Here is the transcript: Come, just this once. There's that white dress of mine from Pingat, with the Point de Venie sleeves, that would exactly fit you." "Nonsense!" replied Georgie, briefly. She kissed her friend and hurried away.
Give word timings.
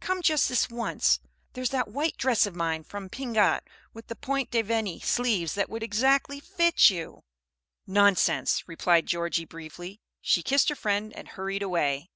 Come, 0.00 0.20
just 0.20 0.48
this 0.48 0.68
once. 0.68 1.20
There's 1.52 1.70
that 1.70 1.86
white 1.86 2.16
dress 2.16 2.44
of 2.44 2.56
mine 2.56 2.82
from 2.82 3.08
Pingat, 3.08 3.60
with 3.94 4.08
the 4.08 4.16
Point 4.16 4.50
de 4.50 4.60
Venie 4.60 4.98
sleeves, 4.98 5.54
that 5.54 5.70
would 5.70 5.84
exactly 5.84 6.40
fit 6.40 6.90
you." 6.90 7.22
"Nonsense!" 7.86 8.64
replied 8.66 9.06
Georgie, 9.06 9.44
briefly. 9.44 10.00
She 10.20 10.42
kissed 10.42 10.70
her 10.70 10.74
friend 10.74 11.12
and 11.16 11.28
hurried 11.28 11.62
away. 11.62 12.10